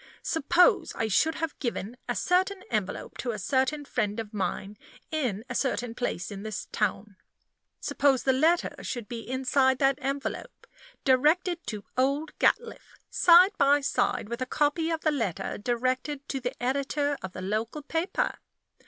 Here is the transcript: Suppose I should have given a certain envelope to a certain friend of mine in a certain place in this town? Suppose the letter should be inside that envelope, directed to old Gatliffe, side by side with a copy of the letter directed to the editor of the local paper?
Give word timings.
Suppose 0.23 0.93
I 0.95 1.07
should 1.07 1.35
have 1.35 1.59
given 1.59 1.95
a 2.09 2.15
certain 2.15 2.63
envelope 2.71 3.19
to 3.19 3.33
a 3.33 3.37
certain 3.37 3.85
friend 3.85 4.19
of 4.19 4.33
mine 4.33 4.75
in 5.11 5.43
a 5.47 5.53
certain 5.53 5.93
place 5.93 6.31
in 6.31 6.41
this 6.41 6.65
town? 6.71 7.17
Suppose 7.79 8.23
the 8.23 8.33
letter 8.33 8.73
should 8.81 9.07
be 9.07 9.19
inside 9.19 9.77
that 9.77 9.99
envelope, 10.01 10.65
directed 11.05 11.63
to 11.67 11.85
old 11.95 12.31
Gatliffe, 12.39 12.97
side 13.11 13.51
by 13.59 13.81
side 13.81 14.27
with 14.27 14.41
a 14.41 14.47
copy 14.47 14.89
of 14.89 15.01
the 15.01 15.11
letter 15.11 15.59
directed 15.59 16.27
to 16.29 16.39
the 16.39 16.55
editor 16.59 17.15
of 17.21 17.33
the 17.33 17.41
local 17.43 17.83
paper? 17.83 18.39